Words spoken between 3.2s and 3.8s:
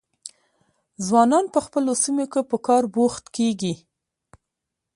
کیږي.